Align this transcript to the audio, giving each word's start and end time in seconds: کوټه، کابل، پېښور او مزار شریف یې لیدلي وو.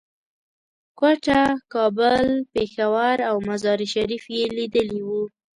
کوټه، 0.99 1.41
کابل، 1.73 2.27
پېښور 2.53 3.17
او 3.29 3.35
مزار 3.49 3.79
شریف 3.93 4.23
یې 4.35 4.43
لیدلي 4.57 5.01
وو. 5.07 5.21